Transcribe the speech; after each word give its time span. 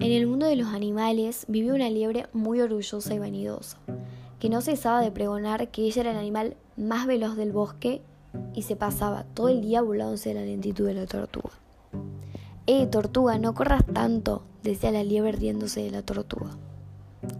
En 0.00 0.12
el 0.12 0.28
mundo 0.28 0.46
de 0.46 0.54
los 0.54 0.68
animales 0.68 1.44
vivía 1.48 1.74
una 1.74 1.90
liebre 1.90 2.26
muy 2.32 2.60
orgullosa 2.60 3.14
y 3.14 3.18
vanidosa, 3.18 3.78
que 4.38 4.48
no 4.48 4.60
cesaba 4.60 5.00
de 5.00 5.10
pregonar 5.10 5.68
que 5.72 5.82
ella 5.82 6.02
era 6.02 6.12
el 6.12 6.18
animal 6.18 6.56
más 6.76 7.08
veloz 7.08 7.36
del 7.36 7.50
bosque 7.50 8.00
y 8.54 8.62
se 8.62 8.76
pasaba 8.76 9.24
todo 9.24 9.48
el 9.48 9.60
día 9.60 9.82
burlándose 9.82 10.28
de 10.28 10.34
la 10.36 10.46
lentitud 10.46 10.86
de 10.86 10.94
la 10.94 11.06
tortuga. 11.06 11.50
¡Eh, 12.68 12.86
tortuga, 12.86 13.38
no 13.38 13.54
corras 13.54 13.84
tanto! 13.92 14.42
decía 14.62 14.92
la 14.92 15.02
liebre 15.02 15.32
riéndose 15.32 15.82
de 15.82 15.90
la 15.90 16.02
tortuga. 16.02 16.50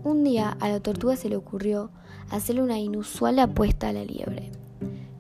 Un 0.03 0.25
día 0.25 0.57
a 0.59 0.69
la 0.69 0.81
tortuga 0.81 1.15
se 1.15 1.29
le 1.29 1.37
ocurrió 1.37 1.91
hacerle 2.29 2.63
una 2.63 2.81
inusual 2.81 3.39
apuesta 3.39 3.91
a 3.91 3.93
la 3.93 4.05
liebre. 4.05 4.51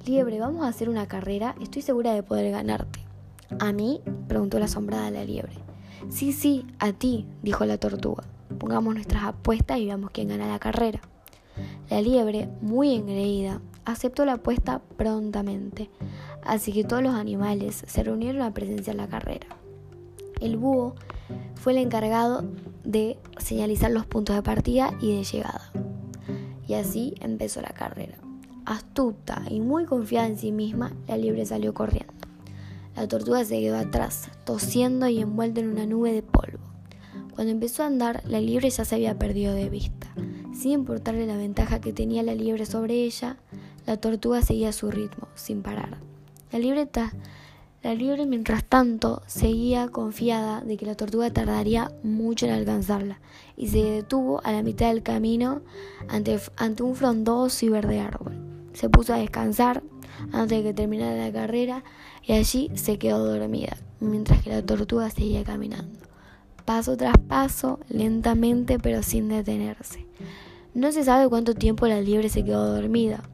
Liebre, 0.05 0.41
vamos 0.41 0.65
a 0.65 0.69
hacer 0.69 0.89
una 0.89 1.07
carrera, 1.07 1.55
estoy 1.61 1.83
segura 1.83 2.15
de 2.15 2.25
poder 2.25 2.51
ganarte. 2.51 2.99
¿A 3.61 3.73
mí? 3.73 4.01
preguntó 4.27 4.59
la 4.59 4.65
asombrada 4.65 5.13
la 5.13 5.25
liebre. 5.25 5.68
Sí, 6.09 6.33
sí, 6.33 6.67
a 6.79 6.93
ti, 6.93 7.27
dijo 7.43 7.65
la 7.65 7.79
tortuga. 7.79 8.25
Pongamos 8.59 8.95
nuestras 8.95 9.25
apuestas 9.25 9.79
y 9.79 9.87
veamos 9.87 10.11
quién 10.11 10.29
gana 10.29 10.49
la 10.49 10.59
carrera. 10.59 11.01
La 11.91 12.01
liebre, 12.01 12.49
muy 12.61 12.95
engreída, 12.95 13.61
aceptó 13.85 14.25
la 14.25 14.35
apuesta 14.35 14.81
prontamente, 14.97 15.91
así 16.45 16.73
que 16.73 16.85
todos 16.85 17.03
los 17.03 17.15
animales 17.15 17.85
se 17.87 18.03
reunieron 18.03 18.43
a 18.43 18.53
presenciar 18.53 18.97
la 18.97 19.09
carrera. 19.09 19.49
El 20.41 20.57
búho 20.57 20.95
fue 21.57 21.73
el 21.73 21.79
encargado 21.79 22.45
de 22.85 23.19
señalizar 23.39 23.91
los 23.91 24.07
puntos 24.07 24.37
de 24.37 24.43
partida 24.43 24.93
y 25.01 25.17
de 25.17 25.25
llegada. 25.25 25.73
Y 26.67 26.75
así 26.75 27.15
empezó 27.21 27.61
la 27.61 27.71
carrera. 27.71 28.19
Astuta 28.65 29.43
y 29.49 29.61
muy 29.61 29.87
confiada 29.87 30.27
en 30.27 30.37
sí 30.37 30.53
misma, 30.53 30.93
la 31.07 31.17
liebre 31.17 31.45
salió 31.47 31.73
corriendo. 31.75 32.28
La 32.99 33.07
tortuga 33.07 33.45
se 33.45 33.61
quedó 33.61 33.77
atrás, 33.77 34.29
tosiendo 34.45 35.07
y 35.07 35.21
envuelta 35.21 35.61
en 35.61 35.69
una 35.69 35.87
nube 35.87 36.13
de 36.13 36.23
polvo. 36.23 36.59
Cuando 37.33 37.53
empezó 37.53 37.85
a 37.85 37.87
andar, 37.87 38.25
la 38.27 38.41
liebre 38.41 38.69
ya 38.71 38.85
se 38.85 38.97
había 38.97 39.17
perdido 39.17 39.55
de 39.55 39.69
vista. 39.69 40.09
Sin 40.53 40.73
importarle 40.73 41.25
la 41.25 41.37
ventaja 41.37 41.81
que 41.81 41.93
tenía 41.93 42.25
la 42.25 42.35
liebre 42.35 42.67
sobre 42.67 43.05
ella, 43.05 43.37
la 43.87 43.99
tortuga 43.99 44.43
seguía 44.43 44.73
su 44.73 44.91
ritmo, 44.91 45.29
sin 45.37 45.63
parar. 45.63 45.99
La 46.51 46.59
libreta 46.59 47.13
la 47.85 47.95
liebre, 47.95 48.27
mientras 48.27 48.65
tanto, 48.65 49.23
seguía 49.29 49.87
confiada 49.87 50.63
de 50.63 50.77
que 50.77 50.85
la 50.85 50.97
tortuga 50.97 51.33
tardaría 51.33 51.93
mucho 52.03 52.47
en 52.47 52.53
alcanzarla 52.53 53.21
y 53.57 53.69
se 53.69 53.85
detuvo 53.85 54.41
a 54.43 54.51
la 54.51 54.65
mitad 54.65 54.89
del 54.89 55.05
camino 55.05 55.63
ante, 56.09 56.41
ante 56.57 56.83
un 56.83 56.97
frondoso 56.97 57.65
y 57.65 57.69
verde 57.69 58.01
árbol. 58.01 58.48
Se 58.79 58.89
puso 58.89 59.13
a 59.13 59.19
descansar 59.19 59.83
antes 60.33 60.59
de 60.59 60.63
que 60.63 60.73
terminara 60.73 61.17
la 61.17 61.33
carrera 61.33 61.83
y 62.25 62.35
allí 62.35 62.71
se 62.77 62.97
quedó 62.97 63.25
dormida, 63.25 63.77
mientras 63.99 64.41
que 64.41 64.51
la 64.51 64.63
tortuga 64.63 65.11
seguía 65.11 65.43
caminando, 65.43 65.99
paso 66.65 66.97
tras 66.97 67.19
paso, 67.27 67.81
lentamente 67.89 68.79
pero 68.79 69.03
sin 69.03 69.27
detenerse. 69.31 70.07
No 70.75 70.93
se 70.93 71.03
sabe 71.03 71.29
cuánto 71.29 71.55
tiempo 71.55 71.89
la 71.89 72.01
liebre 72.01 72.29
se 72.29 72.45
quedó 72.45 72.73
dormida, 72.73 73.25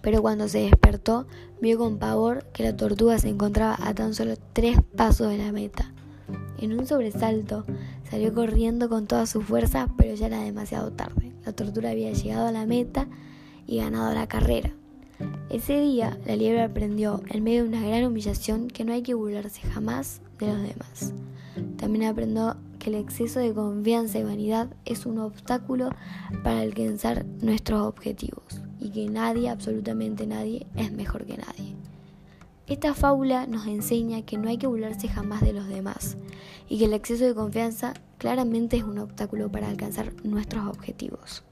pero 0.00 0.22
cuando 0.22 0.46
se 0.46 0.60
despertó 0.60 1.26
vio 1.60 1.76
con 1.76 1.98
pavor 1.98 2.44
que 2.52 2.62
la 2.62 2.76
tortuga 2.76 3.18
se 3.18 3.30
encontraba 3.30 3.76
a 3.82 3.94
tan 3.94 4.14
solo 4.14 4.34
tres 4.52 4.78
pasos 4.96 5.28
de 5.28 5.38
la 5.38 5.50
meta. 5.50 5.92
En 6.60 6.78
un 6.78 6.86
sobresalto 6.86 7.64
salió 8.08 8.32
corriendo 8.32 8.88
con 8.88 9.08
toda 9.08 9.26
su 9.26 9.42
fuerza, 9.42 9.88
pero 9.98 10.14
ya 10.14 10.26
era 10.26 10.38
demasiado 10.38 10.92
tarde. 10.92 11.32
La 11.44 11.52
tortuga 11.52 11.90
había 11.90 12.12
llegado 12.12 12.46
a 12.46 12.52
la 12.52 12.64
meta 12.64 13.08
y 13.66 13.78
ganado 13.78 14.12
la 14.14 14.26
carrera. 14.26 14.70
Ese 15.50 15.80
día 15.80 16.18
la 16.26 16.36
liebre 16.36 16.62
aprendió, 16.62 17.22
en 17.28 17.44
medio 17.44 17.62
de 17.62 17.68
una 17.68 17.86
gran 17.86 18.04
humillación, 18.04 18.68
que 18.68 18.84
no 18.84 18.92
hay 18.92 19.02
que 19.02 19.14
burlarse 19.14 19.62
jamás 19.62 20.20
de 20.38 20.46
los 20.46 20.62
demás. 20.62 21.12
También 21.76 22.04
aprendió 22.04 22.56
que 22.78 22.90
el 22.90 22.96
exceso 22.96 23.38
de 23.38 23.52
confianza 23.52 24.18
y 24.18 24.24
vanidad 24.24 24.68
es 24.84 25.06
un 25.06 25.18
obstáculo 25.18 25.90
para 26.42 26.60
alcanzar 26.60 27.24
nuestros 27.40 27.82
objetivos 27.82 28.60
y 28.80 28.90
que 28.90 29.08
nadie, 29.08 29.50
absolutamente 29.50 30.26
nadie, 30.26 30.66
es 30.74 30.90
mejor 30.92 31.24
que 31.24 31.36
nadie. 31.36 31.76
Esta 32.66 32.94
fábula 32.94 33.46
nos 33.46 33.66
enseña 33.66 34.22
que 34.22 34.38
no 34.38 34.48
hay 34.48 34.56
que 34.56 34.66
burlarse 34.66 35.06
jamás 35.08 35.42
de 35.42 35.52
los 35.52 35.68
demás 35.68 36.16
y 36.68 36.78
que 36.78 36.86
el 36.86 36.94
exceso 36.94 37.24
de 37.24 37.34
confianza 37.34 37.94
claramente 38.18 38.78
es 38.78 38.84
un 38.84 38.98
obstáculo 38.98 39.52
para 39.52 39.68
alcanzar 39.68 40.12
nuestros 40.24 40.66
objetivos. 40.66 41.44